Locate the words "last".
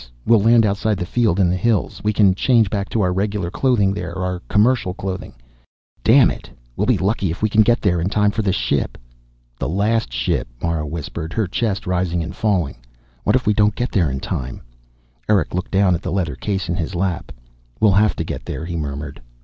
9.69-10.11